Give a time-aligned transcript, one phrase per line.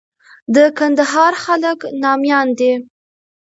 [0.55, 2.73] د کندهار خلک ناميان دي.